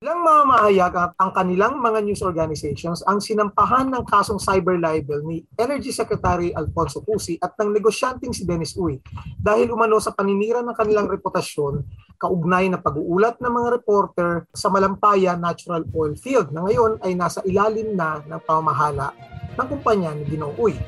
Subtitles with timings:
[0.00, 5.44] Ilang mamahayag at ang kanilang mga news organizations ang sinampahan ng kasong cyber libel ni
[5.60, 8.96] Energy Secretary Alfonso Cusi at ng negosyanteng si Dennis Uy
[9.36, 11.84] dahil umano sa paninira ng kanilang reputasyon
[12.16, 17.44] kaugnay na pag-uulat ng mga reporter sa Malampaya Natural Oil Field na ngayon ay nasa
[17.44, 19.12] ilalim na ng pamamahala
[19.52, 20.80] ng kumpanya ni Ginoong Uy.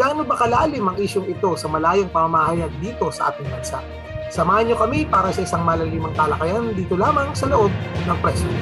[0.00, 3.84] Gaano ba kalalim ang isyong ito sa malayang pamamahayag dito sa ating bansa?
[4.36, 7.72] Samahan niyo kami para sa isang malalimang talakayan dito lamang sa loob
[8.04, 8.60] ng press room.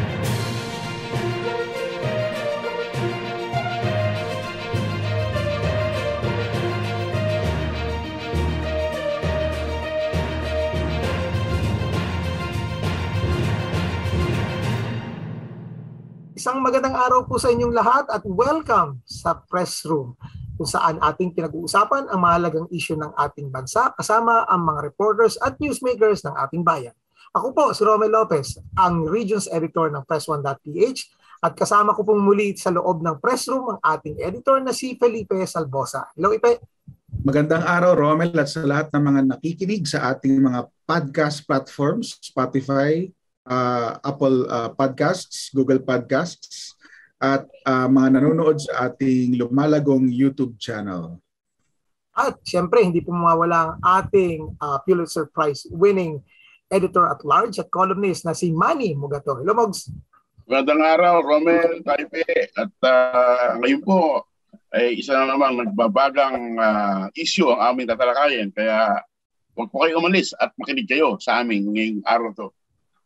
[16.38, 20.14] Isang magandang araw po sa inyong lahat at welcome sa press room
[20.64, 25.60] kung saan ating pinag-uusapan ang mahalagang issue ng ating bansa kasama ang mga reporters at
[25.60, 26.96] newsmakers ng ating bayan.
[27.36, 31.00] Ako po si Romel Lopez, ang Regions Editor ng Press1.ph
[31.44, 34.96] at kasama ko pong muli sa loob ng press room ang ating editor na si
[34.96, 36.08] Felipe Salbosa.
[36.16, 36.64] Hello Ipe!
[37.20, 43.04] Magandang araw Romel at sa lahat ng mga nakikinig sa ating mga podcast platforms, Spotify,
[43.44, 46.73] uh, Apple uh, Podcasts, Google Podcasts,
[47.20, 51.18] at uh, mga nanonood sa ating lumalagong YouTube channel.
[52.14, 56.22] At siyempre, hindi po mawawala ang ating uh, Pulitzer Prize winning
[56.70, 59.34] editor at large at columnist na si Manny Mugato.
[59.34, 59.90] Hello, Mogs.
[60.46, 62.22] Magandang araw, Romel, Taipe.
[62.54, 64.28] At uh, ngayon po,
[64.74, 68.50] ay isa na namang nagbabagang uh, issue ang aming tatalakayin.
[68.50, 69.02] Kaya
[69.54, 72.48] huwag po kayo umalis at makinig kayo sa amin ngayong araw to.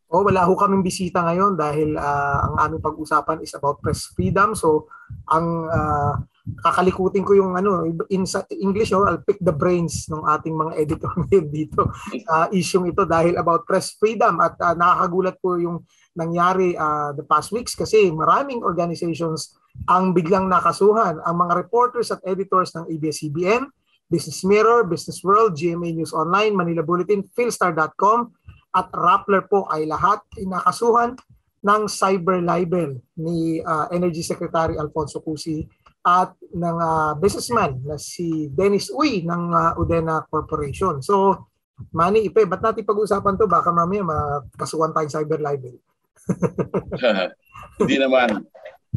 [0.09, 4.57] Oh, wala ho kaming bisita ngayon dahil uh, ang aming pag-usapan is about press freedom.
[4.57, 4.89] So,
[5.29, 6.17] ang uh,
[6.65, 8.25] kakalikutin ko yung ano in
[8.57, 11.13] English oh, I'll pick the brains ng ating mga editor
[11.53, 11.93] dito
[12.25, 15.85] uh, issue ito dahil about press freedom at uh, nakakagulat po yung
[16.17, 22.25] nangyari uh, the past weeks kasi maraming organizations ang biglang nakasuhan ang mga reporters at
[22.27, 23.69] editors ng ABS-CBN,
[24.09, 28.33] Business Mirror, Business World, GMA News Online, Manila Bulletin, Philstar.com,
[28.75, 31.17] at Rappler po ay lahat inakasuhan
[31.59, 35.67] ng cyber libel ni uh, Energy Secretary Alfonso Cusi
[36.07, 41.03] at ng uh, businessman na si Dennis Uy ng uh, Udena Corporation.
[41.03, 41.47] So,
[41.93, 43.51] Manny Ipe, ba't natin pag-usapan to?
[43.51, 45.77] Baka mamaya makasuhan tayong cyber libel.
[47.81, 48.47] Hindi naman.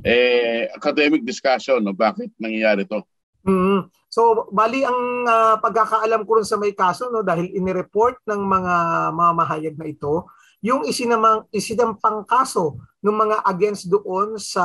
[0.01, 1.93] Eh, academic discussion, no?
[1.93, 3.03] bakit nangyayari to?
[3.45, 3.79] Mm-hmm.
[4.11, 8.75] So, bali ang uh, pagkakaalam ko rin sa may kaso no dahil inireport ng mga
[9.15, 10.27] mamahayag na ito,
[10.59, 14.63] yung isinamang isinampang kaso ng mga against doon sa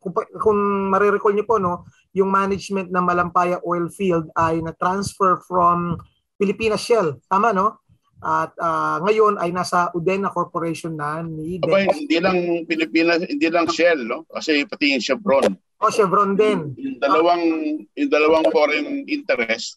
[0.00, 0.58] kung, kung
[0.88, 1.84] marirecall niyo po no,
[2.16, 6.00] yung management ng Malampaya Oil Field ay na-transfer from
[6.40, 7.20] Pilipinas Shell.
[7.28, 7.84] Tama no?
[8.24, 13.68] At uh, ngayon ay nasa Udena Corporation na ni Abay, hindi lang Pilipinas, hindi lang
[13.68, 14.24] Shell, no?
[14.32, 15.52] Kasi pati yung Chevron.
[15.84, 16.72] Oh, Chevron din.
[16.80, 17.44] Yung dalawang
[17.92, 19.76] yung dalawang foreign interest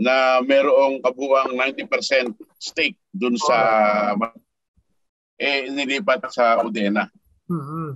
[0.00, 3.58] na merong kabuang 90% stake dun sa
[4.16, 4.32] oh.
[5.36, 7.12] eh nilipat sa Udena.
[7.52, 7.88] Mm-hmm.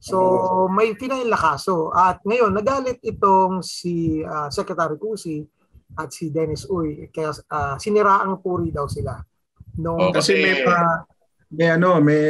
[0.00, 0.16] So
[0.72, 5.44] may final na kaso at ngayon nagalit itong si uh, Secretary Cusi
[5.94, 9.20] at si Dennis Uy kaya uh, siniraang puri daw sila.
[9.78, 11.06] No, oh, kasi, kasi may pa,
[11.50, 12.24] may ano, may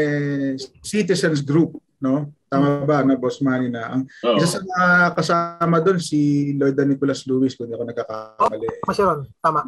[0.84, 2.32] citizens group, no?
[2.50, 4.34] Tama ba na Boss Manny na ang oh.
[4.34, 8.66] isa sa mga kasama doon si Lloyd Nicholas Lewis kung ako nagkakamali.
[8.66, 9.60] Oh, Masyaron, tama.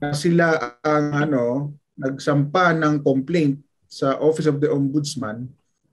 [0.00, 1.44] Na sila ang ano,
[1.98, 5.44] nagsampa ng complaint sa Office of the Ombudsman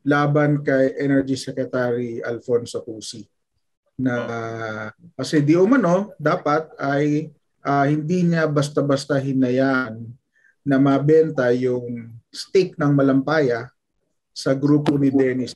[0.03, 3.23] laban kay Energy Secretary Alfonso Cusi
[3.93, 4.15] na
[5.15, 7.29] kasi di umano dapat ay
[7.63, 10.01] uh, hindi niya basta-basta hinayaan
[10.63, 13.72] na mabenta yung stake ng Malampaya
[14.33, 15.53] sa grupo ni Dennis.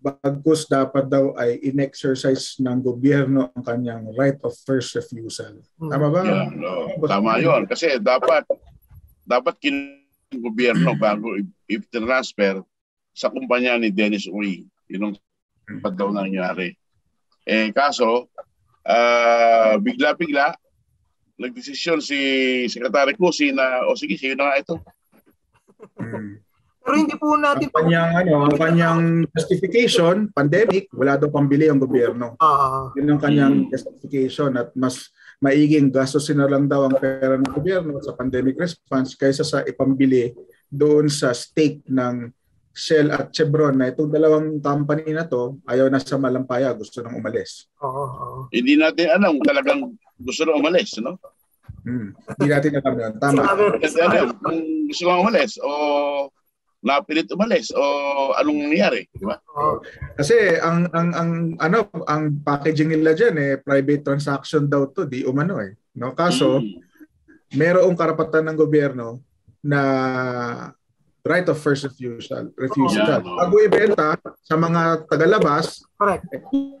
[0.00, 5.60] Bagkus dapat daw ay in-exercise ng gobyerno ang kanyang right of first refusal.
[5.76, 6.20] Tama ba?
[6.26, 6.90] Yeah, no.
[7.04, 7.68] Tama yun.
[7.70, 8.48] Kasi dapat
[9.22, 10.02] dapat kin
[10.34, 11.38] gobyerno bago
[11.70, 12.64] i-transfer
[13.14, 14.66] sa kumpanya ni Dennis Uy.
[14.90, 15.14] Yun ang
[15.68, 16.74] dapat daw nangyari.
[17.46, 18.26] Eh kaso,
[18.86, 20.56] uh, bigla-bigla,
[21.40, 22.18] nagdesisyon si
[22.68, 24.76] Secretary Cusi na, o oh, sige, sige na ito.
[25.96, 26.40] Hmm.
[26.80, 27.68] Pero hindi po natin...
[27.68, 29.00] Ang kanyang, ano, ang kanyang
[29.36, 32.40] justification, pandemic, wala daw pambili ang gobyerno.
[32.40, 37.52] Uh, Yun ang kanyang justification at mas maiging gastusin na lang daw ang pera ng
[37.52, 40.32] gobyerno sa pandemic response kaysa sa ipambili
[40.68, 42.32] doon sa stake ng
[42.70, 47.18] Shell at Chevron na itong dalawang company na to ayaw na sa Malampaya, gusto nang
[47.18, 47.66] umalis.
[47.82, 48.04] Oo.
[48.06, 48.40] oo.
[48.54, 51.18] Hindi natin alam talagang gusto nang umalis, no?
[51.82, 52.14] Hmm.
[52.38, 53.14] Hindi natin alam yun.
[53.18, 53.40] Tama.
[53.80, 55.70] Kasi alam, kung gusto nang umalis o
[56.80, 57.82] napilit umalis o
[58.34, 59.36] anong nangyari, di ba?
[59.52, 59.84] Oo.
[60.16, 61.30] Kasi ang ang ang
[61.60, 65.76] ano ang packaging nila diyan eh private transaction daw to di umano eh.
[65.94, 66.80] No kaso Mm.
[67.52, 69.18] merong karapatan ng gobyerno
[69.60, 69.80] na
[71.20, 72.48] right of first refusal.
[72.56, 73.20] refusal.
[73.20, 76.24] Yan, Bago ibenta sa mga tagalabas, Correct.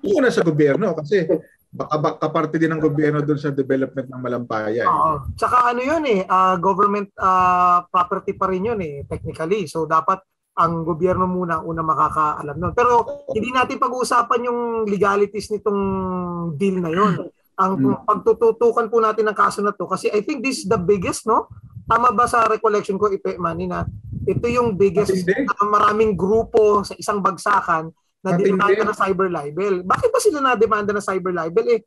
[0.00, 1.26] una sa gobyerno kasi
[1.70, 4.82] baka ba, kaparte din ng gobyerno doon sa development ng Malampaya.
[4.82, 4.90] eh.
[4.90, 5.22] Oo.
[5.38, 9.70] Tsaka ano yun eh, ah, government ah, property pa rin yun eh, technically.
[9.70, 10.18] So dapat
[10.58, 12.72] ang gobyerno muna una makakaalam nun.
[12.74, 15.80] Pero hindi natin pag-uusapan yung legalities nitong
[16.58, 17.12] deal na yun.
[17.54, 18.02] Ang Hmm.
[18.02, 21.46] pagtututukan po natin ng kaso na to kasi I think this is the biggest, no?
[21.86, 23.86] Tama ba sa recollection ko, Ipe Manny, na
[24.26, 28.46] ito yung biggest na maraming grupo sa isang bagsakan na Matindi.
[28.52, 29.74] dinamanda ng cyber libel.
[29.84, 31.66] Bakit ba sila na-demanda ng cyber libel?
[31.72, 31.80] Eh,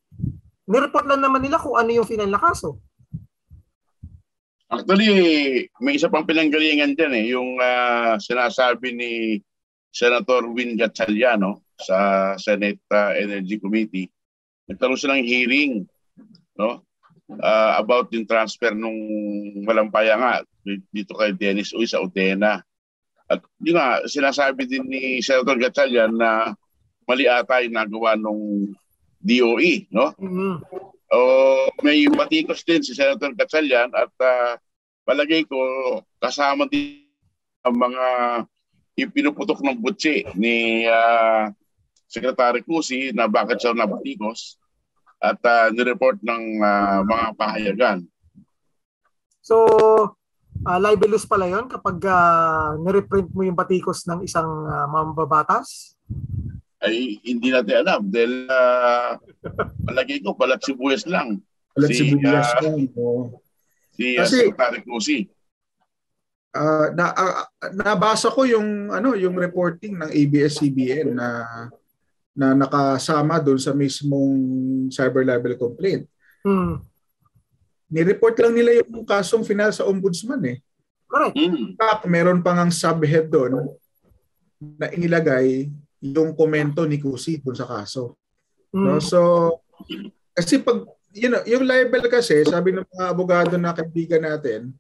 [0.65, 2.81] nireport lang naman nila kung ano yung final na kaso.
[4.74, 5.13] Actually,
[5.77, 9.12] may isa pang pinanggalingan dyan eh, yung ah, sinasabi ni
[9.94, 14.09] Senator Win Gatchaliano sa Senate ah, Energy Committee.
[14.65, 15.74] Nagkaroon siya ng hearing
[16.57, 16.81] no?
[17.38, 18.97] ah, about yung transfer nung
[19.62, 20.33] malampaya nga
[20.89, 22.57] dito kay Dennis Uy sa Utena.
[23.33, 26.53] At yun nga, sinasabi din ni Senator Gatchalian na
[27.09, 28.69] mali ata yung nagawa nung
[29.18, 30.13] DOE, no?
[30.21, 30.62] Mhm.
[31.13, 31.19] O
[31.81, 34.53] may batikos din si Senator Gatchalian at ah,
[35.01, 35.57] palagay ko
[36.21, 37.06] kasama din
[37.63, 38.06] ang mga
[39.00, 41.50] ipinuputok ng butsi ni ah,
[42.06, 44.62] Secretary Cusi na bakit siya nabatikos
[45.18, 48.00] at ah, nireport ng ah, mga pahayagan.
[49.44, 49.65] So,
[50.65, 55.95] ah, libelous pala yon kapag uh, nireprint mo yung batikos ng isang ah, mambabatas?
[56.83, 59.15] Ay hindi natin alam dahil ah,
[59.88, 61.39] palagay ko balat sibuyas lang
[61.74, 63.42] Ulit Si, si Bubiyas ah, lang, oo.
[63.98, 65.19] si ah, Kasi- Secretary Cusi.
[66.54, 71.30] Ah, na, ah, nabasa ko yung ano yung reporting ng ABS-CBN na
[72.33, 74.38] na nakasama doon sa mismong
[74.94, 76.06] cyber libel complaint.
[76.45, 76.81] Hmm.
[77.91, 80.57] Ni-report lang nila yung kasong final sa ombudsman eh.
[81.09, 81.35] Correct.
[81.38, 81.53] Mm.
[81.53, 83.69] In fact, meron pang ang subhead doon
[84.80, 85.69] na inilagay
[86.03, 88.19] yung komento ni Kusi doon sa kaso.
[88.74, 88.97] Hmm.
[88.97, 89.00] No?
[89.00, 89.19] So,
[90.33, 90.83] kasi pag,
[91.13, 94.74] you know, yung libel kasi, sabi ng mga abogado na kaibigan natin,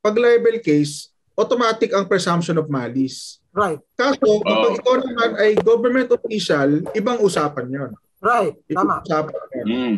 [0.00, 3.42] pag libel case, automatic ang presumption of malice.
[3.50, 3.82] Right.
[3.98, 7.90] Kaso, kapag ikaw naman ay government official, ibang usapan yon.
[8.22, 8.54] Right.
[8.70, 9.04] Ibang Tama.
[9.04, 9.66] usapan yun.
[9.66, 9.96] Mm.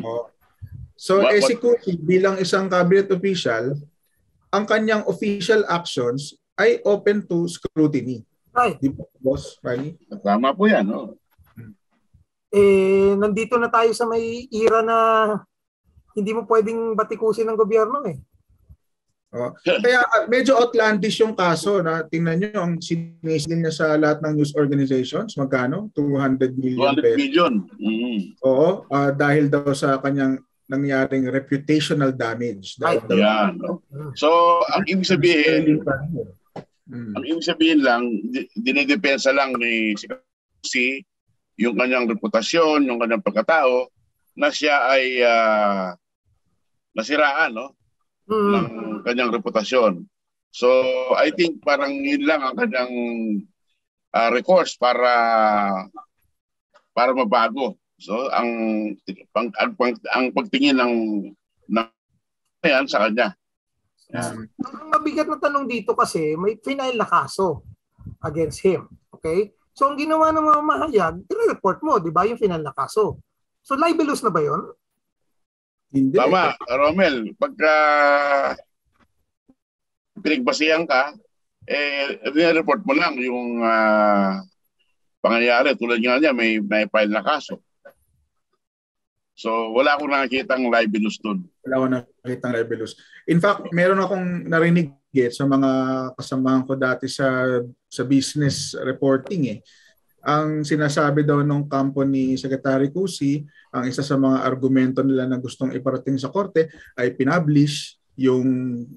[1.02, 3.74] So, What- eh, si Kuki, bilang isang cabinet official,
[4.54, 8.22] ang kanyang official actions ay open to scrutiny.
[8.54, 8.78] Right.
[8.78, 9.58] Di ba, boss?
[9.66, 9.98] Manny?
[10.22, 10.86] Tama po yan.
[10.86, 11.18] No?
[12.54, 14.98] Eh, nandito na tayo sa may era na
[16.14, 18.22] hindi mo pwedeng batikusin ng gobyerno eh.
[19.64, 24.36] Kaya uh, medyo outlandish yung kaso na tingnan nyo ang sinisigil niya sa lahat ng
[24.36, 25.34] news organizations.
[25.40, 25.88] Magkano?
[25.96, 27.16] 200 million 200 pesos.
[27.16, 27.52] million.
[27.80, 28.36] Mm.
[28.44, 30.36] Oo, ah, dahil daw sa kanyang
[30.72, 32.80] nangyaring reputational damage.
[32.80, 33.60] Dahil Yan.
[33.60, 33.84] No?
[34.16, 35.84] So, ang ibig sabihin,
[36.88, 37.12] Mm.
[37.14, 38.02] ang ibig sabihin lang,
[38.32, 39.92] di- dinidepensa lang ni
[40.64, 41.04] si
[41.60, 43.92] yung kanyang reputasyon, yung kanyang pagkatao,
[44.32, 45.92] na siya ay ah,
[46.96, 47.76] nasiraan no?
[48.24, 48.52] Hmm.
[48.54, 48.68] ng
[49.04, 50.08] kanyang reputasyon.
[50.52, 50.68] So,
[51.16, 52.94] I think parang yun lang ang kanyang
[54.16, 55.12] ah, recourse para
[56.92, 57.76] para mabago.
[58.02, 58.50] So, ang
[59.30, 60.94] pang, ang, pang- ang pagtingin ng
[61.70, 61.88] ng
[62.66, 63.34] yan sa kanya.
[64.12, 64.44] Mm.
[64.44, 67.64] Ang mabigat na tanong dito kasi may final na kaso
[68.22, 68.86] against him.
[69.14, 69.54] Okay?
[69.72, 73.16] So ang ginawa ng mga mahayag, i-report mo, di ba, yung final na kaso.
[73.64, 74.62] So libelous na ba yon?
[75.92, 76.16] Hindi.
[76.16, 77.32] Tama, Romel.
[77.40, 77.72] Pagka
[80.20, 81.16] pinagbasihan ka,
[81.64, 82.20] eh,
[82.52, 84.44] report mo lang yung ah,
[85.24, 85.72] pangyayari.
[85.76, 87.60] Tulad nga niya, may, may file na kaso.
[89.42, 91.42] So, wala akong nakikitang libelous dun.
[91.66, 91.86] wala ko
[92.22, 92.94] nakita ng rebellious.
[93.26, 95.70] In fact, meron akong narinig eh, sa mga
[96.14, 97.58] kasamahan ko dati sa
[97.90, 99.58] sa business reporting eh.
[100.22, 103.42] Ang sinasabi daw nung kampo ni Secretary Cusi,
[103.74, 108.46] ang isa sa mga argumento nila na gustong iparating sa korte ay pinablish yung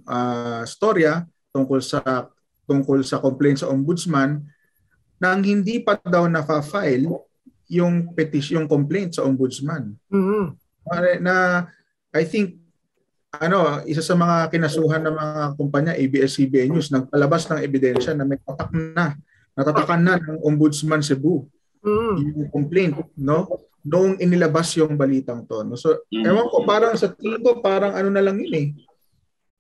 [0.06, 2.30] ah, storya tungkol sa
[2.70, 4.46] tungkol sa complaint sa ombudsman
[5.18, 7.10] nang hindi pa daw na-file
[7.68, 9.96] yung petition, yung complaint sa ombudsman.
[10.10, 10.54] Mhm.
[10.86, 11.66] Pare, na
[12.12, 12.62] I think
[13.36, 18.40] ano, isa sa mga kinasuhan ng mga kumpanya ABS-CBN News nagpalabas ng ebidensya na may
[18.40, 19.12] tatak na
[19.56, 21.44] natatakan na ng Ombudsman Cebu
[21.84, 22.14] Mhm.
[22.22, 23.48] yung complaint no
[23.84, 26.26] noong inilabas yung balitang to no so Mm.
[26.28, 28.68] ewan ko parang sa tingin ko parang ano na lang yun eh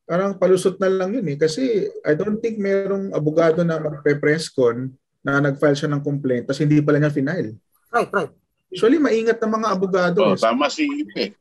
[0.05, 1.33] parang palusot na lang yun eh.
[1.33, 6.61] Kasi I don't think merong abogado na magpe-press con na nag-file siya ng complaint tapos
[6.61, 7.57] hindi pala niya final.
[7.95, 8.33] Right, right.
[8.67, 10.19] Usually maingat ng mga abogado.
[10.19, 10.39] Oh, eh.
[10.41, 11.31] tama si Ipe.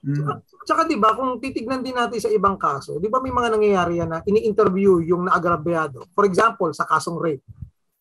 [0.00, 0.40] Mm.
[0.64, 4.00] Tsaka 'di ba kung titignan din natin sa ibang kaso, 'di ba may mga nangyayari
[4.00, 6.06] yan na ini-interview yung naagrabyado.
[6.16, 7.44] For example, sa kasong rape.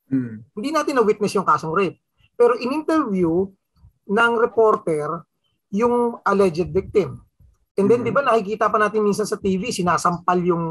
[0.07, 0.45] Mm.
[0.55, 1.99] Hindi natin na witness yung kasong rape.
[2.39, 3.49] Pero in-interview
[4.07, 5.25] ng reporter
[5.75, 7.19] yung alleged victim.
[7.75, 8.05] And then Mhm.
[8.07, 10.65] 'di ba nakikita pa natin minsan sa TV sinasampal yung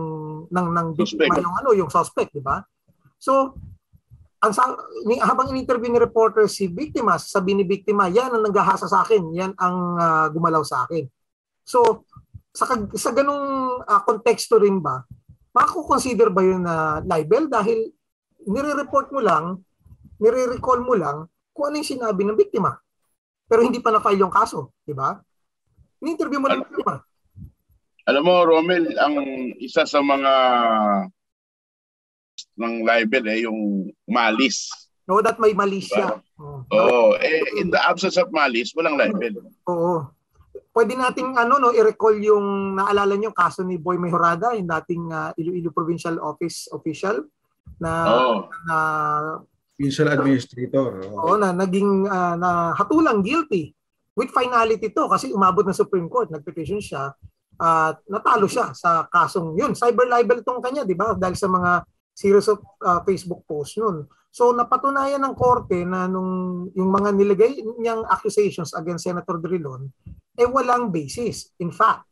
[0.48, 1.42] ng ng Suspect.
[1.44, 2.64] yung ano, yung suspect, 'di ba?
[3.20, 3.52] So
[4.38, 4.70] ang sa,
[5.02, 9.34] ni, habang in-interview ni reporter si biktima, sabi ni biktima, yan ang naghahasa sa akin,
[9.34, 11.10] yan ang ah, gumalaw sa akin.
[11.66, 12.06] So,
[12.54, 15.02] sa, sa ganung ah, konteksto rin ba,
[15.50, 17.90] mako-consider ba yun na libel dahil
[18.46, 19.44] nire-report mo lang,
[20.22, 22.78] nire-recall mo lang kung ano yung sinabi ng biktima.
[23.50, 25.18] Pero hindi pa na-file yung kaso, di ba?
[25.98, 27.02] Ni-interview mo lang biktima.
[28.06, 29.18] Alam mo, Romel, ang
[29.58, 30.32] isa sa mga
[32.58, 34.68] ng libel eh, yung malis.
[35.08, 36.20] No, that may mali siya.
[36.36, 36.66] Oo.
[36.68, 39.40] Oo, eh, in the absence of malis, walang libel.
[39.64, 40.04] Oo.
[40.68, 45.32] Pwede nating ano no i-recall yung naalala niyo kaso ni Boy Mejorada, yung dating ah,
[45.34, 47.24] Iloilo Provincial Office official
[47.80, 48.34] na Oo.
[48.68, 48.76] na
[49.74, 51.08] Provincial administrator.
[51.08, 51.18] oo.
[51.24, 53.72] oo, na naging ah, na hatulang guilty
[54.12, 57.14] with finality to kasi umabot na Supreme Court, nagpetition siya
[57.58, 59.74] at natalo siya sa kasong yun.
[59.74, 61.18] Cyber libel tong kanya, di ba?
[61.18, 61.82] Dahil sa mga
[62.18, 64.10] series of ah, Facebook posts nun.
[64.34, 69.86] So napatunayan ng korte na nung yung mga nilagay niyang accusations against Senator Drilon
[70.38, 72.06] eh walang basis in fact.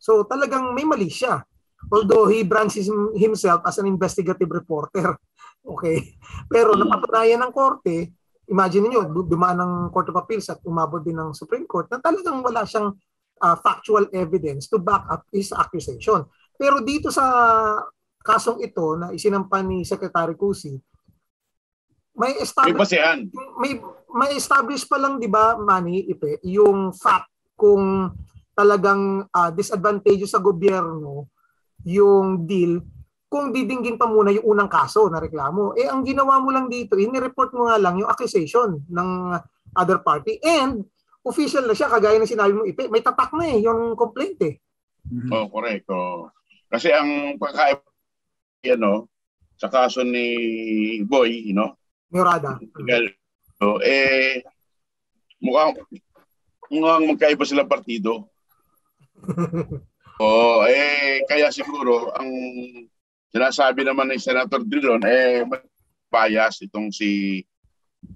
[0.00, 1.40] So talagang may mali siya.
[1.92, 5.16] Although he brands him- himself as an investigative reporter.
[5.60, 6.16] Okay?
[6.48, 8.16] Pero napatunayan ng korte,
[8.48, 12.40] imagine niyo dumaan ng Court of Appeals at umabot din ng Supreme Court na talagang
[12.40, 12.96] wala siyang
[13.44, 16.24] ah, factual evidence to back up his accusation.
[16.56, 17.28] Pero dito sa
[18.20, 20.76] kasong ito na isinampan ni Secretary Cusi,
[22.12, 23.18] may May establish basehan.
[23.56, 23.72] may
[24.12, 28.12] may establish pa lang 'di ba Manny Ipe yung fact kung
[28.52, 31.32] talagang ah, disadvantageous sa gobyerno
[31.88, 32.82] yung deal
[33.30, 35.72] kung didinggin pa muna yung unang kaso na reklamo.
[35.78, 39.08] Eh ang ginawa mo lang dito, ini-report mo nga lang yung accusation ng
[39.78, 40.82] other party and
[41.22, 44.58] official na siya kagaya ng sinabi mo Ipe, may tatak na eh yung complaint eh.
[45.06, 45.30] Mhm.
[45.30, 45.86] Oh, correct.
[45.88, 46.26] Oh.
[46.66, 47.86] Kasi ang pagkaiba
[48.68, 49.08] ano,
[49.56, 51.72] sa kaso ni Boy, you know,
[52.10, 52.58] Murada.
[53.60, 54.42] So, eh,
[55.38, 55.78] mukhang,
[56.72, 58.26] mukhang magkaiba sila partido.
[60.20, 62.28] Oo, eh, kaya siguro, ang
[63.30, 65.44] sinasabi naman ni Senator Drilon, eh,
[66.10, 67.40] bias itong si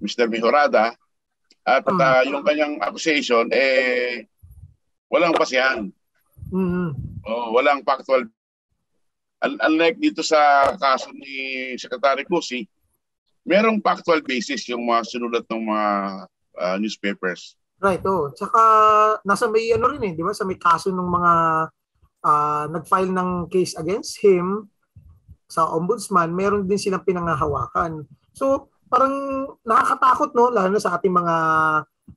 [0.01, 0.27] Mr.
[0.27, 0.93] Mejorada
[1.65, 2.01] at Hmm.
[2.01, 4.27] ah, yung kanyang accusation, eh,
[5.09, 5.87] walang basihan.
[6.51, 7.21] Mhm.
[7.25, 8.27] Oh, walang factual.
[9.43, 12.63] Un- Unlike dito sa kaso ni Secretary Cusi,
[13.45, 15.87] merong factual basis yung mga sinulat ng mga
[16.59, 17.59] ah, newspapers.
[17.77, 18.31] Right, oh.
[18.31, 18.59] Tsaka
[19.27, 20.31] nasa may ano rin eh, 'di ba?
[20.31, 21.33] Sa may kaso ng mga
[22.25, 24.71] ah, nag-file ng case against him
[25.45, 28.01] sa ombudsman, meron din silang pinangahawakan.
[28.33, 29.13] So, parang
[29.61, 31.35] nakakatakot no lalo na sa ating mga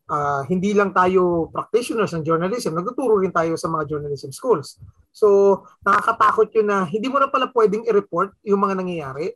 [0.09, 4.80] ah, hindi lang tayo practitioners ng journalism, nagtuturo rin tayo sa mga journalism schools.
[5.12, 9.35] So, nakakatakot yun na hindi mo na pala pwedeng i-report yung mga nangyayari.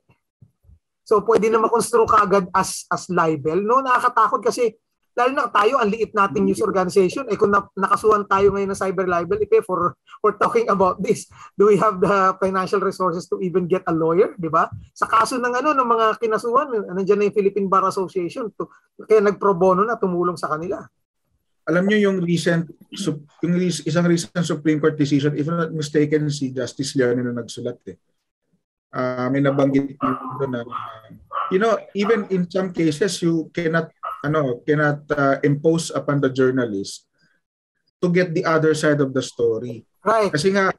[1.03, 3.59] So, pwede na makonstru agad as as libel.
[3.61, 4.79] No, nakakatakot kasi
[5.13, 7.29] lalo na tayo, ang liit nating news organization.
[7.29, 11.29] Eh kung na, nakasuhan tayo ngayon ng cyber libel, eh, for, for talking about this,
[11.57, 14.73] do we have the financial resources to even get a lawyer, di ba?
[14.97, 16.67] Sa kaso ng ano, ng mga kinasuhan,
[16.97, 18.69] nandiyan na yung Philippine Bar Association, to,
[19.05, 20.81] kaya nag-pro bono na tumulong sa kanila.
[21.63, 22.67] Alam niyo yung recent
[23.47, 27.79] yung isang recent Supreme Court decision, if I'm not mistaken si Justice Leone na nagsulat
[27.87, 27.97] eh.
[28.93, 30.67] Ah, may nabanggit na
[31.53, 33.93] you know, even in some cases you cannot
[34.23, 37.07] ano, cannot uh, impose upon the journalist
[38.03, 39.87] to get the other side of the story.
[40.03, 40.31] Right.
[40.35, 40.75] Kasi nga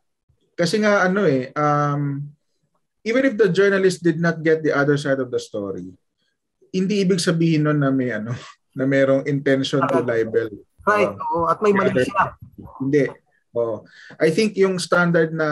[0.53, 2.21] kasi nga ano eh um
[3.01, 5.88] even if the journalist did not get the other side of the story,
[6.71, 8.35] hindi ibig sabihin nun na may ano
[8.77, 10.51] na merong intention to libel.
[10.83, 11.12] Right.
[11.15, 11.47] Oo.
[11.47, 12.35] Oo, at may mali siya.
[12.83, 13.07] Hindi.
[13.55, 13.88] Oh.
[14.19, 15.47] I think yung standard na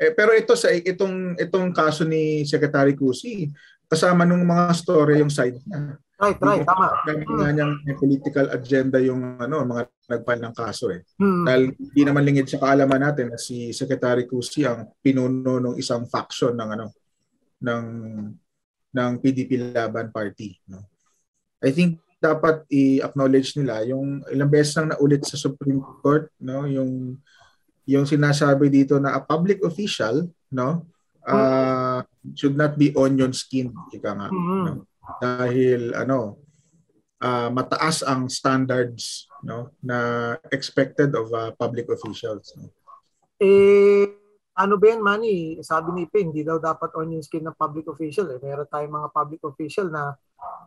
[0.00, 3.52] eh, pero ito sa itong itong kaso ni Secretary Cusi,
[3.84, 6.00] kasama nung mga story yung side niya.
[6.20, 6.68] Right, right.
[6.68, 7.00] Tama.
[7.08, 11.00] Dami nga niyang may political agenda yung ano mga nagfile ng kaso eh.
[11.16, 11.48] Hmm.
[11.48, 16.04] Dahil hindi naman lingid sa kaalaman natin na si Secretary Cusi ang pinuno ng isang
[16.04, 16.86] faction ng ano
[17.64, 17.84] ng
[18.90, 20.84] ng PDP Laban Party, no.
[21.64, 27.16] I think dapat i-acknowledge nila yung ilang beses nang naulit sa Supreme Court, no, yung
[27.88, 30.84] yung sinasabi dito na a public official, no,
[31.24, 32.04] uh,
[32.36, 34.28] should not be onion skinned, ika nga.
[34.28, 34.62] Mhm.
[34.68, 34.89] no?
[35.18, 36.38] Dahil ano,
[37.18, 42.52] uh, mataas ang standards no na expected of uh, public officials.
[42.54, 42.70] No?
[43.40, 44.04] Eh,
[44.60, 45.56] ano ba yan, Manny?
[45.64, 48.28] Sabi ni Pin, hindi daw dapat onion skin ng public official.
[48.36, 48.38] Eh.
[48.44, 50.12] Meron tayong mga public official na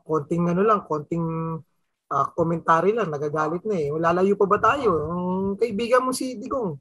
[0.02, 1.62] konting ano lang, konting
[2.10, 3.94] ah, komentary lang, nagagalit na eh.
[3.94, 4.90] Lalayo pa ba tayo?
[5.14, 6.74] Ang kaibigan mo si Digong.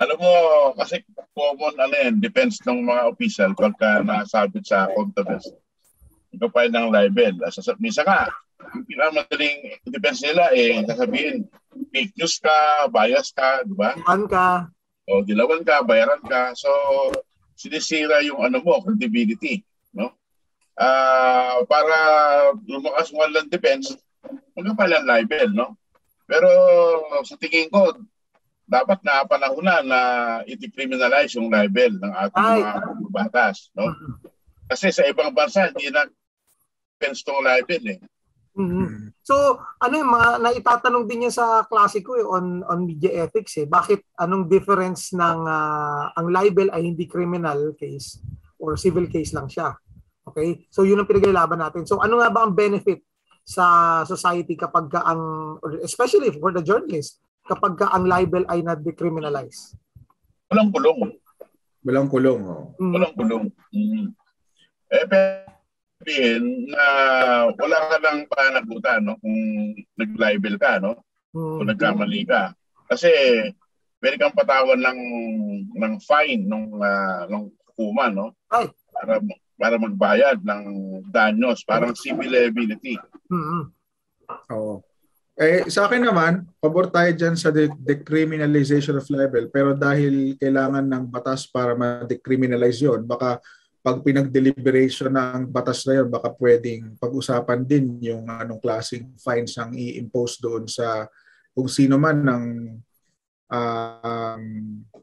[0.00, 0.32] Alam mo,
[0.74, 1.04] kasi
[1.36, 5.54] common ano yan, depends ng mga official pagka nasabit sa controversy.
[6.38, 7.34] Pa ng libel.
[7.50, 8.30] Sasa, minsan ka,
[8.74, 11.48] yung pinakamadaling defense nila eh, sasabihin,
[11.90, 13.98] fake news ka, bias ka, di ba?
[14.06, 14.70] Saan ka?
[15.10, 16.54] O dilawan ka, bayaran ka.
[16.54, 16.70] So,
[17.58, 19.66] sinisira yung ano mo, credibility.
[19.90, 20.14] No?
[20.78, 21.96] Ah, para
[22.62, 23.98] lumakas mo lang defense,
[24.54, 25.74] magkapalan libel, no?
[26.30, 26.46] Pero
[27.26, 27.90] sa tingin ko,
[28.70, 30.00] dapat na panahon na na
[30.46, 32.62] i-criminalize yung libel ng ating Ay.
[32.62, 33.90] mga batas, no?
[34.70, 36.06] Kasi sa ibang bansa, hindi na
[37.00, 37.98] defense tong libel, eh.
[38.60, 39.16] Mhm.
[39.24, 43.64] So, ano yung mga naitatanong din niya sa klasiko eh, on on media ethics eh.
[43.64, 48.20] Bakit anong difference ng ah, ang libel ay hindi criminal case
[48.60, 49.72] or civil case lang siya?
[50.28, 50.68] Okay?
[50.68, 51.88] So, yun ang pinaglalaban natin.
[51.88, 53.00] So, ano nga ba ang benefit
[53.46, 53.64] sa
[54.04, 59.78] society kapag ka ang or especially for the journalist kapag ka ang libel ay na-decriminalize?
[60.52, 61.00] Walang kulong.
[61.86, 62.42] Walang kulong.
[62.44, 62.64] Oh.
[62.76, 62.92] Mhm.
[62.92, 63.44] Walang kulong.
[63.72, 64.06] Mm.
[64.90, 65.59] Eh, pero
[66.00, 66.84] sabihin na
[67.52, 69.20] wala ka ng panagutan no?
[69.20, 69.36] kung
[70.00, 70.96] nag-libel ka, no?
[71.36, 71.56] Mhm.
[71.60, 72.56] kung nagkamali ka.
[72.88, 73.12] Kasi
[74.00, 75.00] pwede kang patawan ng
[75.76, 78.26] ng fine nung uh, nung hukuman, no?
[78.48, 78.72] Ay.
[78.90, 79.20] Para
[79.60, 80.64] para magbayad ng
[81.12, 82.96] danyos, parang civil liability.
[83.28, 83.68] Mhm.
[84.56, 84.80] Oo.
[85.40, 89.48] Eh, sa akin naman, pabor tayo dyan sa de- decriminalization of libel.
[89.48, 93.40] Pero dahil kailangan ng batas para ma-decriminalize yon baka
[93.80, 99.72] pag pinag-deliberation ng batas na yun, baka pwedeng pag-usapan din yung anong klaseng fines ang
[99.72, 101.08] i-impose doon sa
[101.50, 102.44] kung sino man ng
[103.48, 104.42] um,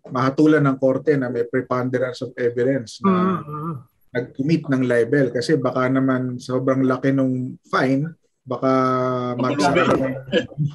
[0.07, 3.71] mahatulan ng korte na may preponderance of evidence na Mhm.
[4.07, 8.07] nag-commit ng libel kasi baka naman sobrang laki nung fine
[8.47, 8.71] baka
[9.35, 10.11] magsara naman,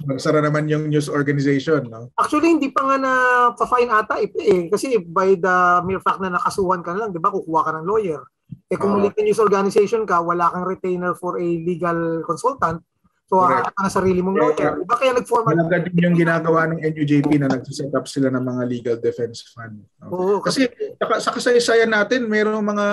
[0.04, 3.12] magsara naman yung news organization no Actually, hindi pa nga na
[3.56, 4.68] pa-fine ata eh, eh.
[4.68, 7.88] Kasi by the mere fact na nakasuhan ka na lang, di ba, kukuha ka ng
[7.88, 8.20] lawyer.
[8.68, 12.84] Eh kung na news organization ka, wala kang retainer for a legal consultant,
[13.32, 13.64] so Correct.
[13.64, 14.72] hahanap ka na sarili mong lawyer.
[14.76, 15.56] Di ba kaya nag-format?
[15.56, 19.80] Malaga din yung ginagawa ng NUJP na nagsiset up sila ng mga legal defense fund.
[19.98, 20.12] no?
[20.12, 20.68] Oo, Kasi
[21.16, 22.86] sa kasaysayan natin, mayroong mga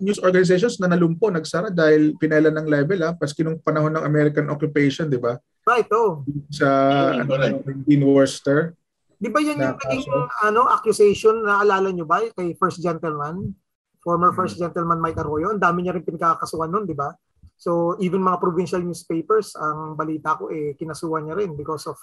[0.00, 4.48] news organizations na nalumpo, nagsara dahil pinela ng libel ha, paski nung panahon ng American
[4.48, 5.36] occupation, di ba?
[5.68, 6.24] right, oh.
[6.48, 6.64] Sa
[7.12, 7.60] Mm, ano.
[7.84, 8.72] Dean Worcester.
[9.16, 10.08] Di ba yan yung Na naging
[10.42, 13.52] ano, accusation na alala nyo ba kay First Gentleman?
[14.00, 14.38] Former Hmm.
[14.38, 15.50] First Gentleman Mike Arroyo.
[15.50, 17.10] Ang dami niya rin pinakakasuhan nun, di ba?
[17.56, 21.96] So even mga provincial newspapers, ang balita ko eh kinasuhan niya rin because of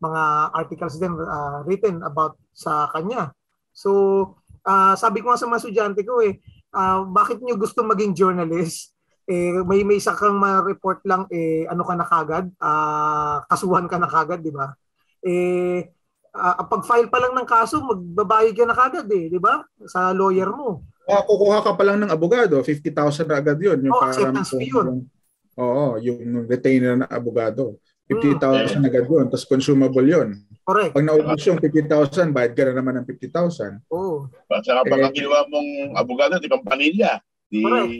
[0.00, 3.34] mga articles din uh, written about sa kanya.
[3.74, 3.90] So
[4.64, 6.40] ah, sabi ko nga sa mga estudyante ko eh,
[6.74, 8.92] ah, bakit niyo gusto maging journalist?
[9.30, 13.96] Eh, may may isa kang ma-report lang eh ano ka na kagad, ah, kasuhan ka
[14.00, 14.74] na kagad, di ba?
[15.22, 15.86] Eh
[16.34, 19.62] ah, pag file pa lang ng kaso, magbabayad ka na kagad eh, di ba?
[19.86, 20.82] Sa lawyer mo.
[21.10, 23.78] Ah, kukuha ka pa lang ng abogado, 50,000 na agad yun.
[23.82, 25.04] Yung Oh, parang acceptance fee yun.
[25.58, 27.76] Oo, yung retainer na abogado.
[28.06, 28.18] Hmm.
[28.38, 30.28] 50,000 agad yun, tapos consumable yun.
[30.62, 30.94] Correct.
[30.94, 33.82] Pag naubos yung 50,000, bayad ka na naman ng 50,000.
[33.90, 34.30] Oo.
[34.46, 35.06] At saka pag Eh.
[35.06, 35.68] ang ginawa mong
[35.98, 37.18] abogado, di panilya.
[37.50, 37.90] Di, Correct.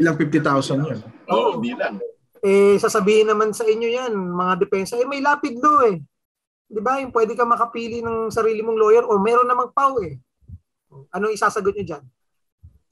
[0.00, 0.98] Ilang 50,000 yun.
[1.28, 2.00] Oo, di lang.
[2.38, 5.98] Eh, sasabihin naman sa inyo yan, mga depensa, eh may lapid law eh.
[6.64, 7.00] Di ba?
[7.00, 10.16] Yung pwede ka makapili ng sarili mong lawyer or meron namang pau eh.
[11.10, 12.04] Ano isasagot nyo dyan?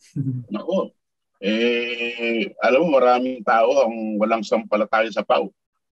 [0.55, 0.93] Nako.
[1.37, 5.53] Eh, alam mo, maraming tao ang walang sampalataya sa PAW.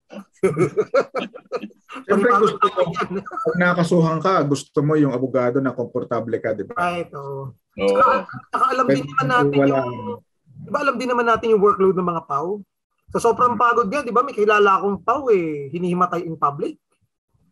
[2.07, 2.83] Siyempre gusto mo,
[3.21, 6.79] pag nakasuhan ka, gusto mo yung abogado na komportable ka, di ba?
[6.79, 7.53] Right, oo.
[7.53, 8.15] Oo.
[8.53, 9.77] Saka alam din naman natin wala.
[9.85, 10.21] yung,
[10.57, 12.65] di ba alam din naman natin yung workload ng mga pau?
[13.13, 14.25] So sobrang pagod nga, di ba?
[14.25, 16.81] May kilala akong pau eh, hinihimatay in public.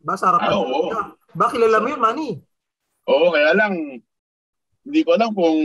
[0.00, 0.16] Di ba?
[0.16, 0.50] Sa harapan.
[0.50, 0.88] Ah, oo.
[1.35, 2.30] Ba, kilala mo yun, Manny?
[3.11, 4.00] Oo, kaya lang,
[4.85, 5.59] hindi ko alam kung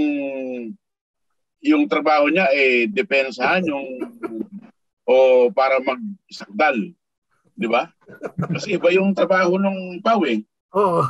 [1.59, 3.85] yung trabaho niya eh depensahan yung
[5.03, 5.13] o
[5.51, 6.95] para magsakdal.
[7.51, 7.91] Di ba?
[8.47, 10.39] Kasi iba yung trabaho ng PAW eh.
[10.71, 11.03] Oo.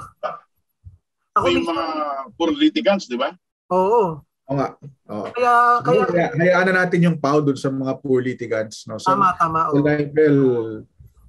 [1.37, 1.95] Ako yung mismo, mga
[2.33, 3.37] puro litigants, di ba?
[3.69, 4.17] oo.
[4.49, 4.73] Oo nga.
[5.13, 5.29] Oo.
[5.29, 5.53] Kaya,
[5.85, 8.89] kaya, Kaya, hayaan na natin yung pau dun sa mga poor litigants.
[8.89, 8.97] No?
[8.97, 9.69] Sa, tama, tama.
[9.69, 9.77] oo.
[9.85, 10.37] libel,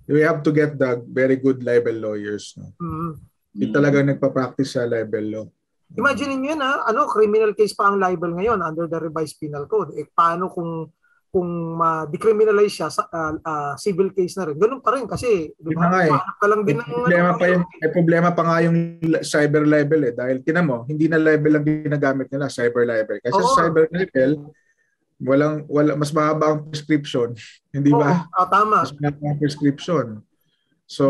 [0.08, 2.56] we have to get the very good libel lawyers.
[2.56, 2.72] No?
[2.80, 3.12] Mm.
[3.52, 3.74] Hindi Mm.
[3.76, 5.46] talaga nagpa-practice sa libel law.
[5.98, 9.94] Imagine niyo ha, ano, criminal case pa ang libel ngayon under the revised penal code.
[9.98, 10.86] Eh, paano kung
[11.30, 14.58] kung ma-decriminalize siya sa ah, ah, civil case na rin.
[14.58, 16.18] Ganun pa rin kasi, di na nga ba?
[16.18, 16.20] eh.
[16.42, 18.76] Ka lang din ng problema pa yung may problema pa nga yung
[19.22, 23.38] cyber libel eh dahil tinan mo hindi na libel ang ginagamit nila cyber libel kasi
[23.38, 23.46] Oo.
[23.46, 24.42] sa cyber libel
[25.22, 27.30] walang wala mas mahaba ang prescription
[27.78, 28.82] hindi Oo, ba ah, tama.
[28.82, 30.06] mas mahaba ang prescription
[30.90, 31.06] so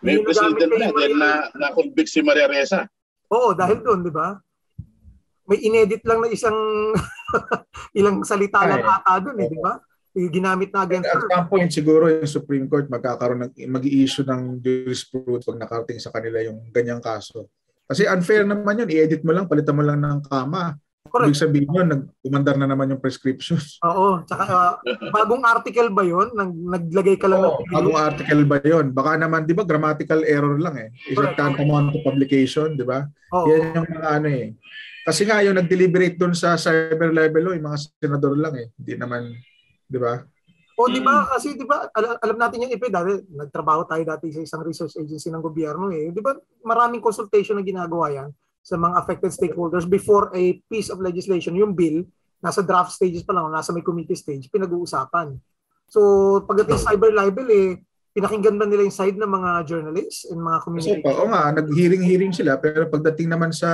[0.00, 2.88] May Hindi president nagamit na na, na-convict si Maria Reza.
[3.30, 4.36] Oo, dahil doon, di ba?
[5.46, 6.54] May inedit lang na isang
[7.98, 9.78] ilang salita lang ata doon, eh, di ba?
[10.18, 14.58] Yung Ginamit na against at some point siguro yung Supreme Court magkakaroon ng mag-i-issue ng
[14.58, 17.46] jurisprudence pag nakarating sa kanila yung ganyang kaso.
[17.86, 20.74] Kasi unfair naman yun i-edit mo lang palitan mo lang ng kama
[21.10, 21.32] Correct.
[21.32, 23.58] ibig sabihin yun nag-umandar na naman yung prescription
[23.88, 24.74] Oo, tsaka ah,
[25.10, 26.30] bagong article ba 'yon?
[26.36, 28.86] Nag naglagay ka lang Oo, ng bagong article ba yun?
[28.94, 30.88] Baka naman, di ba, grammatical error lang eh.
[31.10, 33.08] Isn't tantamount to publication, di ba?
[33.34, 33.48] Oo.
[33.50, 34.54] Yan yung mga ano eh.
[35.02, 38.68] Kasi nga yung nag-deliberate doon sa cyber libel law, yung mga senador lang eh.
[38.76, 39.34] Hindi naman,
[39.88, 40.20] di ba?
[40.80, 44.32] O di ba kasi di ba alam, alam natin yan ipe dati nagtrabaho tayo dati
[44.32, 46.08] sa isang research agency ng gobyerno eh.
[46.08, 46.32] Di ba
[46.64, 51.72] maraming consultation na ginagawa yan sa mga affected stakeholders before a piece of legislation, yung
[51.72, 52.04] bill,
[52.40, 55.36] nasa draft stages pa lang, nasa may committee stage, pinag-uusapan.
[55.90, 56.00] So
[56.46, 57.68] pagdating sa cyber libel eh,
[58.10, 61.02] pinakinggan ba nila yung side ng mga journalists and mga Kasi community?
[61.02, 63.70] pa, oo nga, nag-hearing-hearing sila, pero pagdating naman sa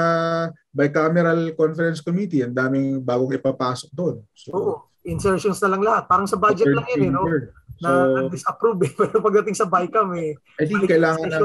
[0.73, 4.17] bicameral conference committee, ang daming bagong ipapasok doon.
[4.37, 4.73] So, Oo,
[5.09, 6.05] insertions na lang lahat.
[6.05, 7.25] Parang sa budget lang yun eh, no?
[7.83, 8.93] Na So, disapprove eh.
[8.99, 11.39] Pero pagdating sa BICAM eh, I think kailangan na,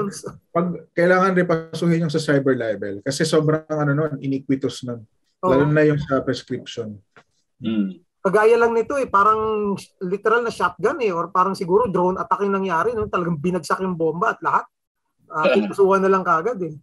[0.55, 5.03] pag, kailangan repasuhin yung sa cyber libel kasi sobrang ano nun, iniquitous nun.
[5.41, 5.73] Lalo Oo.
[5.73, 6.95] na yung sa prescription.
[7.59, 7.99] Mm.
[8.21, 9.73] Kagaya lang nito eh, parang
[10.05, 13.09] literal na shotgun eh, or parang siguro drone attack yung nangyari, no?
[13.09, 14.65] talagang binagsak yung bomba at lahat.
[15.31, 16.75] Uh, pupusuan na lang kagad eh.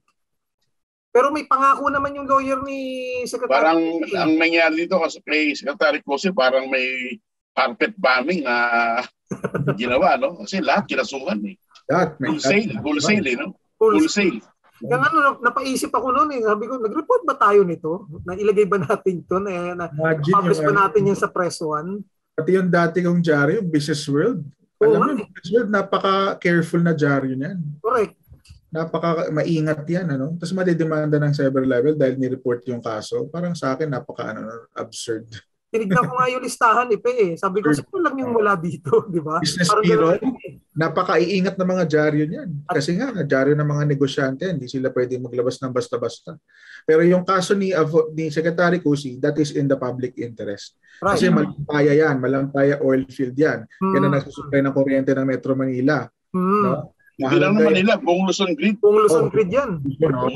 [1.12, 2.80] Pero may pangako naman yung lawyer ni
[3.28, 3.60] Secretary.
[3.60, 4.16] Parang eh.
[4.16, 7.20] ang nangyari dito kasi kay Secretary Cosy, parang may
[7.58, 8.54] carpet bombing na
[9.80, 10.38] ginawa, no?
[10.46, 11.58] Kasi lahat kinasuhan eh.
[11.90, 13.58] That, may, Wholesale, wholesale eh, no?
[13.74, 14.38] Full- Wholesale.
[14.78, 16.40] Kaya nga, no, napaisip ako noon eh.
[16.46, 18.06] Sabi ko, nag-report ba tayo nito?
[18.22, 19.36] Na ilagay ba natin ito?
[19.42, 22.06] Na, na publish yung, ba ano, natin yan sa press one?
[22.38, 24.46] pati yung dati kong dyaryo, Business World.
[24.78, 25.26] Oo Alam mo, eh.
[25.26, 27.58] yung Business World, napaka-careful na dyaryo niyan.
[27.82, 28.14] Correct.
[28.70, 30.38] Napaka maingat yan, ano?
[30.38, 33.26] Tapos madidemanda ng cyber level dahil ni-report yung kaso.
[33.26, 35.26] Parang sa akin, napaka ano, absurd.
[35.68, 37.32] Tinignan ko nga yung listahan eh, pe, eh.
[37.36, 39.36] Sabi ko, sino lang yung wala dito, di ba?
[39.36, 39.84] Business Parang
[40.16, 40.56] eh.
[40.72, 42.64] Napaka-iingat ng mga dyaryo niyan.
[42.64, 46.40] Kasi nga, dyaryo ng mga negosyante, hindi sila pwede maglabas ng basta-basta.
[46.82, 50.80] Pero yung kaso ni, Avo- ni Secretary Cusi, that is in the public interest.
[51.04, 51.20] Right.
[51.20, 53.68] Kasi malampaya yan, malampaya oil field yan.
[53.68, 54.16] Yan ang Hmm.
[54.16, 56.08] nagsusupply ng kuryente ng Metro Manila.
[56.32, 56.64] Hmm.
[56.64, 56.96] No?
[57.18, 58.78] Hindi lang naman nila, buong Luzon Grid.
[58.78, 59.30] Kung Luzon Oh.
[59.30, 59.82] Grid yan.
[59.82, 60.30] No?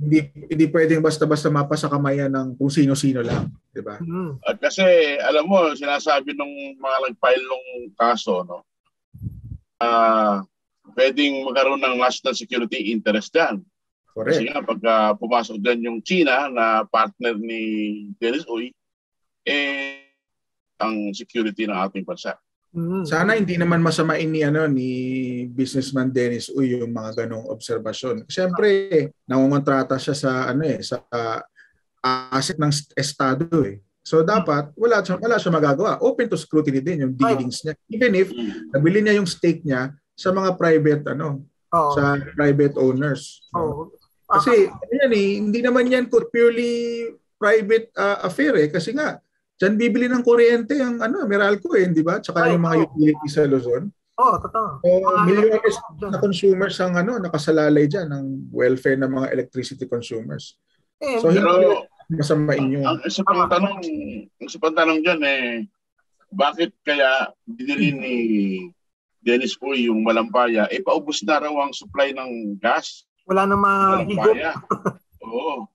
[0.00, 0.08] Mm.
[0.08, 3.52] Hindi, hindi pwedeng basta-basta mapasa kamay yan ng kung sino-sino lang.
[3.68, 4.00] Di ba?
[4.00, 4.40] Hmm.
[4.48, 4.82] At kasi,
[5.20, 8.64] alam mo, sinasabi nung mga nag-file nung kaso, no?
[9.76, 10.40] Ah,
[10.96, 13.60] pwedeng magkaroon ng national security interest yan.
[14.10, 14.48] Kasi Correct.
[14.50, 17.62] nga, pagka pumasok dyan yung China na partner ni
[18.18, 18.74] Dennis Uy,
[19.46, 20.10] eh,
[20.80, 22.34] ang security ng ating bansa.
[22.70, 23.02] Hmm.
[23.02, 24.90] Sana hindi naman masamain ni ano ni
[25.50, 28.30] businessman Dennis Uy yung mga ganong obserbasyon.
[28.30, 28.70] Siyempre,
[29.26, 31.42] nangungontrata siya sa ano eh sa uh,
[32.30, 33.82] asset ng st- estado eh.
[34.06, 35.98] So dapat wala siya wala siya magagawa.
[35.98, 37.74] Open to scrutiny din yung dealings niya.
[37.90, 38.70] Even if Mm.
[38.70, 41.42] nabili niya yung stake niya sa mga private ano,
[41.74, 41.90] Oo.
[41.98, 43.50] sa private owners.
[43.50, 43.58] no?
[43.58, 43.82] Oo.
[44.30, 47.02] Ah, Kasi yan eh, hindi naman yan purely
[47.34, 49.18] private uh, affair eh kasi nga
[49.60, 52.16] Diyan bibili ng kuryente ang ano, Meralco eh, di ba?
[52.16, 52.84] Tsaka Ay, yung mga oo.
[52.88, 53.92] utilities sa Luzon.
[54.16, 54.70] Oo, totoo.
[54.80, 54.88] So,
[55.28, 60.56] millions na consumers ang ano, nakasalalay dyan ng welfare ng mga electricity consumers.
[60.96, 62.82] Eh, So, Pero, Masamain yun.
[62.82, 63.78] ang isa pang tanong,
[64.26, 65.42] ang isa pang tanong dyan eh,
[66.32, 68.16] bakit kaya binili ni
[69.20, 73.04] Dennis Uy yung malampaya, eh paubos na raw ang supply ng gas.
[73.28, 74.26] wala nang mahigop.
[74.26, 74.52] Malampaya.
[75.22, 75.70] Oo.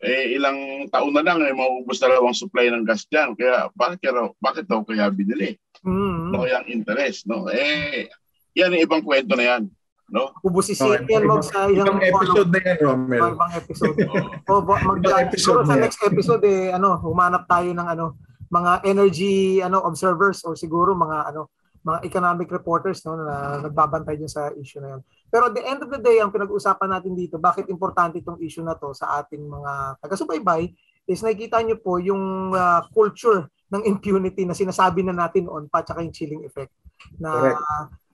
[0.00, 3.36] Eh ilang taon na lang eh mauubos na raw ang supply ng gas diyan.
[3.36, 5.60] Kaya bakit kaya, bakit daw kaya binili?
[5.84, 6.32] Mm.
[6.32, 7.44] No kaya ang interest, no?
[7.52, 8.08] Eh
[8.56, 9.62] yan ang ibang kwento na yan,
[10.08, 10.32] no?
[10.40, 13.20] Ubus si Oh, yan mag sa isang Ibang episode na yan, Romel.
[13.20, 13.96] Ibang, episode.
[14.48, 14.58] Oo.
[14.58, 18.06] o mag episode sa next episode eh ano, humanap tayo ng ano
[18.50, 24.28] mga energy ano observers or siguro mga ano mga economic reporters no na nagbabantay din
[24.28, 25.00] sa issue na yan.
[25.32, 28.64] Pero at the end of the day, ang pinag-uusapan natin dito, bakit importante itong issue
[28.66, 30.68] na to sa ating mga taga-subaybay
[31.08, 35.80] is nakikita niyo po yung ah, culture ng impunity na sinasabi na natin on pa
[35.86, 36.74] tsaka yung chilling effect
[37.16, 37.62] na Correct.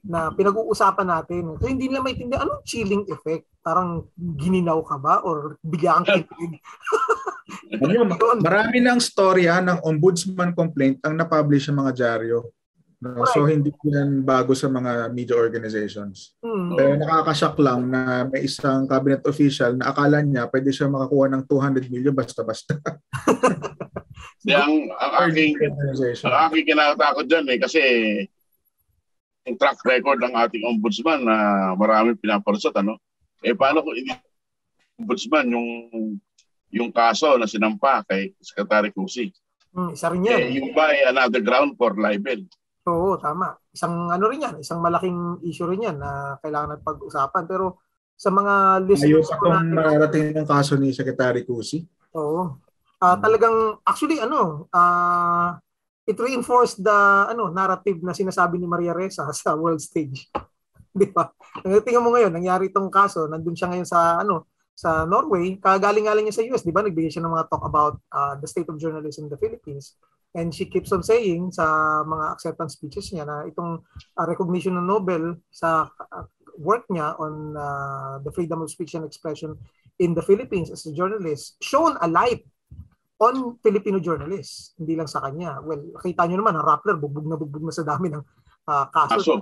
[0.07, 1.59] na pinag-uusapan natin.
[1.59, 3.49] So hindi nila maintindihan anong chilling effect.
[3.65, 4.07] Parang
[4.39, 6.63] gininaw ka ba or bigla kang kinig?
[7.83, 12.47] ano, marami ng storya ng ombudsman complaint ang na-publish ng mga dyaryo.
[12.97, 13.29] No?
[13.29, 16.33] So hindi yan bago sa mga media organizations.
[16.41, 16.73] Hmm.
[16.73, 21.43] Pero nakakashock lang na may isang cabinet official na akala niya pwede siya makakuha ng
[21.45, 22.81] 200 million basta-basta.
[24.49, 25.61] ang, ang aking,
[26.25, 27.81] ang aking kinakatakot dyan eh kasi
[29.47, 32.99] yung track record ng ating ombudsman na marami pinapalusot ano
[33.47, 33.95] eh paano kung
[34.99, 35.69] ombudsman yung
[36.75, 39.31] yung kaso na sinampa kay Secretary Cusi
[39.71, 42.43] hmm, isa rin yan eh, yung ba ay another ground for libel
[42.87, 47.45] oo tama isang ano rin yan isang malaking issue rin yan na kailangan natin pag-usapan
[47.45, 47.83] pero
[48.17, 52.57] sa mga listeners Ayaw pa kung marating ng kaso ni Secretary Cusi oo
[53.03, 55.59] uh, talagang actually ano uh,
[56.07, 60.31] it reinforced the ano narrative na sinasabi ni Maria Reza sa world stage.
[60.97, 61.29] Di ba?
[61.61, 66.37] Tingnan mo ngayon, nangyari itong kaso, nandun siya ngayon sa ano sa Norway, kagaling-galing niya
[66.37, 66.85] sa US, di ba?
[66.85, 69.97] Nagbigay siya ng mga talk about uh, the state of journalism in the Philippines.
[70.35, 71.65] And she keeps on saying sa
[72.05, 73.81] mga acceptance speeches niya na itong
[74.19, 76.25] uh, recognition ng Nobel sa uh,
[76.61, 79.57] work niya on uh, the freedom of speech and expression
[79.97, 82.45] in the Philippines as a journalist shone a light
[83.17, 85.57] on Filipino journalists, hindi lang sa kanya.
[85.65, 88.21] Well, kita nyo naman, ang Rappler, bugbog na bugbog na sa dami ng
[88.69, 89.17] uh, kaso.
[89.17, 89.35] Aso.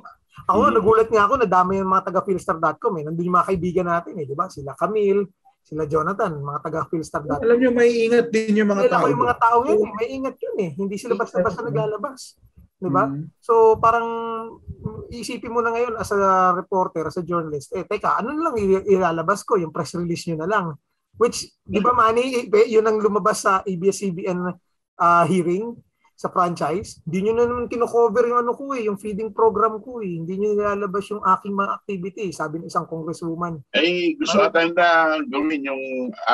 [0.50, 0.74] Ako, mm-hmm.
[0.78, 3.04] nagulat nga ako, nadami yung mga taga-philstar.com eh.
[3.06, 4.50] Nandun yung mga kaibigan natin eh, di ba?
[4.50, 5.26] Sila Camille,
[5.64, 7.40] sila Jonathan, mga taga-philstar.com.
[7.40, 9.08] Alam nyo, may ingat din yung mga tao.
[9.08, 10.70] Yung mga tao yun eh, may ingat yun eh.
[10.76, 12.36] Hindi sila basta-basta naglalabas.
[12.76, 13.08] Di ba?
[13.08, 13.40] Mm-hmm.
[13.40, 14.06] So, parang
[15.08, 18.60] isipin mo na ngayon as a reporter, as a journalist, eh, teka, ano na lang
[18.84, 19.56] ilalabas ko?
[19.56, 20.66] Yung press release nyo na lang
[21.14, 24.50] Which, di ba Manny, yun ang lumabas sa ABS-CBN
[24.98, 25.78] uh, hearing
[26.14, 27.02] sa franchise.
[27.04, 30.22] Hindi nyo na naman kino-cover yung ano ko eh, yung feeding program ko eh.
[30.22, 33.58] Hindi nyo nilalabas yung aking mga activity, sabi ng isang congresswoman.
[33.74, 34.46] Eh, gusto ano?
[34.48, 34.88] natin na
[35.26, 35.82] gawin yung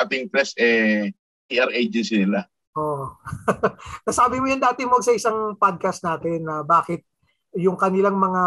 [0.04, 1.10] ating press eh,
[1.48, 2.44] PR agency nila.
[2.76, 3.10] Oh.
[4.06, 7.02] Nasabi mo yan dati mo sa isang podcast natin na bakit
[7.56, 8.44] yung kanilang mga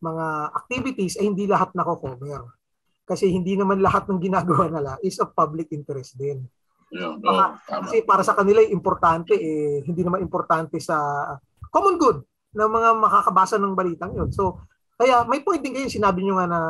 [0.00, 2.56] mga activities ay eh, hindi lahat nako-cover.
[3.04, 6.46] Kasi hindi naman lahat ng ginagawa nila is of public interest din.
[6.90, 11.22] Yeah, no, kasi para sa kanila importante eh hindi naman importante sa
[11.70, 12.18] common good
[12.50, 14.30] ng mga makakabasa ng balitang yun.
[14.34, 14.66] So
[14.98, 16.60] kaya may point din kayo sinabi niyo nga na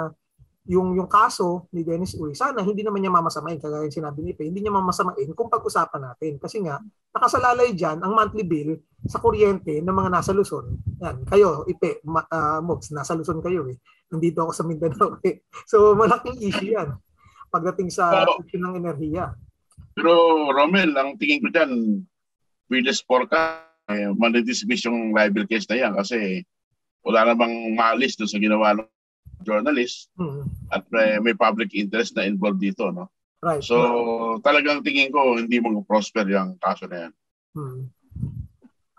[0.69, 4.37] yung yung kaso ni Dennis Uy, sana hindi naman niya mamasamain kagaya yung sinabi ni
[4.37, 6.37] Ipe, hindi niya mamasamain kung pag-usapan natin.
[6.37, 6.79] Kasi nga,
[7.11, 8.77] nakasalalay diyan ang monthly bill
[9.09, 10.79] sa kuryente ng mga nasa Luzon.
[11.01, 13.81] Yan, kayo, Ipe, ma, uh, Mogs, nasa Luzon kayo eh
[14.11, 15.17] nandito ako sa Mindanao.
[15.23, 15.47] Eh.
[15.65, 16.99] So malaking issue yan
[17.51, 19.35] pagdating sa issue ng enerhiya.
[19.95, 20.13] Pero
[20.55, 22.03] Romel, ang tingin ko dyan,
[22.71, 26.47] Willis Porca, eh, manidismiss yung libel case na yan kasi
[27.03, 28.87] wala namang malis doon sa ginawa ng
[29.43, 30.45] journalist mm-hmm.
[30.71, 32.93] at may, may public interest na involved dito.
[32.95, 33.11] No?
[33.41, 33.65] Right.
[33.65, 34.45] So right.
[34.45, 37.13] talagang tingin ko hindi mag-prosper yung kaso na yan.
[37.57, 37.81] Hmm.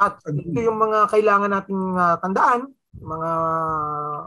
[0.01, 3.32] At ito yung mga kailangan nating uh, tandaan mga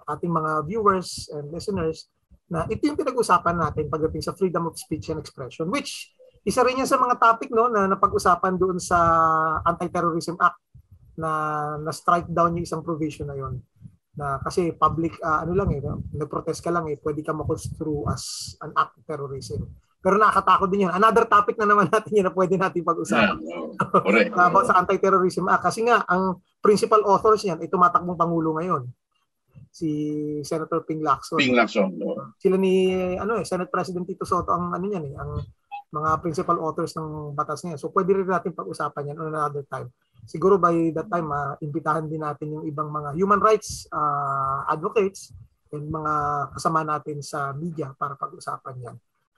[0.09, 2.09] ating mga viewers and listeners
[2.48, 6.13] na ito yung pinag-usapan natin pagdating sa freedom of speech and expression which
[6.44, 8.98] isa rin yan sa mga topic no na napag-usapan doon sa
[9.64, 10.61] Anti-Terrorism Act
[11.16, 11.30] na
[11.80, 13.64] na-strike down yung isang provision na yon
[14.14, 16.07] na kasi public uh, ano lang eh no?
[16.14, 19.66] nag-protest ka lang eh pwede ka ma-construe as an act of terrorism
[20.04, 20.92] pero nakakatakot din yun.
[20.92, 23.40] Another topic na naman natin yun na pwede natin pag-usapan.
[23.40, 23.72] Yeah,
[24.04, 24.37] correct.
[24.52, 25.64] About sa anti-terrorism act.
[25.64, 28.85] Kasi nga, ang principal authors niyan ay tumatakbong Pangulo ngayon.
[29.72, 29.88] Si
[30.44, 31.40] Senator Ping Lacson.
[31.40, 31.88] Ping Lacson.
[31.96, 32.37] No.
[32.37, 35.40] Sila ni ano eh, Senate President Tito Soto ang ano niyan eh, ang
[35.94, 37.78] mga principal authors ng batas niya.
[37.78, 39.94] So pwede rin natin pag-usapan yan on another time.
[40.26, 45.30] Siguro by that time, uh, imbitahan din natin yung ibang mga human rights uh, advocates
[45.70, 46.12] and mga
[46.50, 48.96] kasama natin sa media para pag-usapan yan.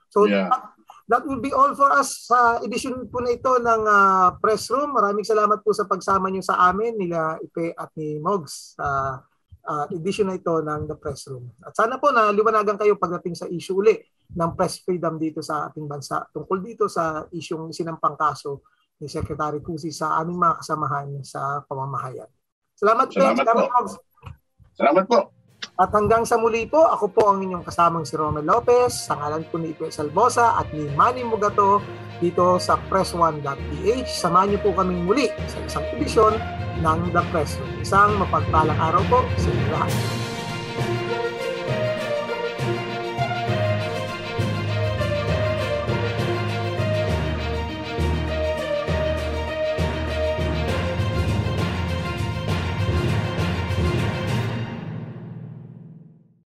[0.09, 0.49] So yeah.
[0.49, 0.63] that,
[1.11, 4.95] that will be all for us sa edition po na ito ng uh, press room.
[4.95, 9.19] Maraming salamat po sa pagsama niyo sa amin nila Ipe at ni Mogs sa
[9.67, 11.51] uh, edition na ito ng The Press Room.
[11.61, 13.99] At sana po na liwanagan kayo pagdating sa issue uli
[14.33, 18.65] ng press freedom dito sa ating bansa tungkol dito sa isyong sinampang kaso
[18.99, 22.27] ni Secretary Cusi sa aming mga kasamahan sa pamamahayan.
[22.77, 23.97] Salamat, salamat, salamat po.
[24.77, 25.19] Salamat po.
[25.77, 29.45] At hanggang sa muli po, ako po ang inyong kasamang si Romel Lopez, sa ngalan
[29.49, 31.81] po ni Ipe Salbosa at ni Manny Mugato
[32.17, 34.09] dito sa press1.ph.
[34.09, 36.33] Samahan niyo po kaming muli sa isang edisyon
[36.81, 37.73] ng The Press Room.
[37.81, 39.93] Isang mapagpalang araw po sa inyo lahat.